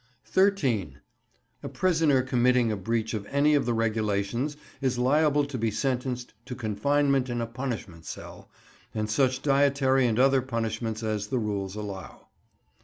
13. 0.25 0.99
A 1.61 1.69
prisoner 1.69 2.23
committing 2.23 2.71
a 2.71 2.75
breach 2.75 3.13
of 3.13 3.27
any 3.27 3.53
of 3.53 3.67
the 3.67 3.73
regulations 3.75 4.57
is 4.81 4.97
liable 4.97 5.45
to 5.45 5.59
be 5.59 5.69
sentenced 5.69 6.33
to 6.43 6.55
confinement 6.55 7.29
in 7.29 7.39
a 7.39 7.45
punishment 7.45 8.03
cell, 8.03 8.49
and 8.95 9.11
such 9.11 9.43
dietary 9.43 10.07
and 10.07 10.17
other 10.17 10.41
punishments 10.41 11.03
as 11.03 11.27
the 11.27 11.37
rules 11.37 11.75
allow. 11.75 12.29